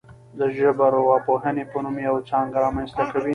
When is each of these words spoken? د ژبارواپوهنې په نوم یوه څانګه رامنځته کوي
د 0.39 0.41
ژبارواپوهنې 0.57 1.63
په 1.71 1.77
نوم 1.83 1.95
یوه 2.07 2.21
څانګه 2.29 2.57
رامنځته 2.65 3.03
کوي 3.11 3.29